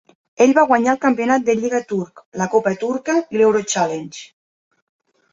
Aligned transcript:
Ell 0.43 0.53
va 0.57 0.61
guanyar 0.69 0.93
el 0.93 0.99
campionat 1.01 1.43
de 1.49 1.55
lliga 1.59 1.81
Turc, 1.91 2.23
la 2.41 2.47
copa 2.53 2.73
Turca 2.85 3.15
i 3.35 3.41
l'EuroChallenge. 3.41 4.23